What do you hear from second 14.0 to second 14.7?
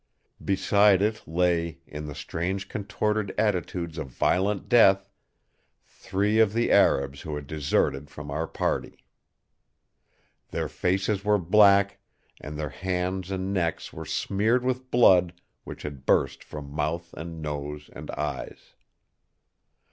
smeared